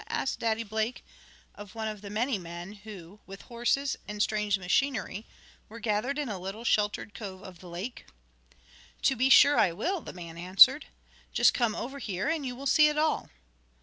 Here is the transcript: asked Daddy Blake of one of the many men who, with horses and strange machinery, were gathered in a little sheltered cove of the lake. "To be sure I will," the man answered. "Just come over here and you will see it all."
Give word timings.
asked 0.09 0.39
Daddy 0.39 0.63
Blake 0.63 1.05
of 1.53 1.75
one 1.75 1.87
of 1.87 2.01
the 2.01 2.09
many 2.09 2.39
men 2.39 2.73
who, 2.73 3.19
with 3.27 3.43
horses 3.43 3.95
and 4.07 4.19
strange 4.19 4.57
machinery, 4.57 5.27
were 5.69 5.77
gathered 5.79 6.17
in 6.17 6.27
a 6.27 6.39
little 6.39 6.63
sheltered 6.63 7.13
cove 7.13 7.43
of 7.43 7.59
the 7.59 7.69
lake. 7.69 8.07
"To 9.03 9.15
be 9.15 9.29
sure 9.29 9.59
I 9.59 9.71
will," 9.73 10.01
the 10.01 10.11
man 10.11 10.39
answered. 10.39 10.87
"Just 11.33 11.53
come 11.53 11.75
over 11.75 11.99
here 11.99 12.27
and 12.27 12.43
you 12.43 12.55
will 12.55 12.65
see 12.65 12.87
it 12.87 12.97
all." 12.97 13.29